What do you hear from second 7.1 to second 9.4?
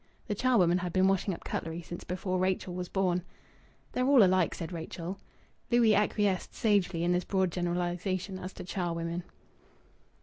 this broad generalization as to charwomen.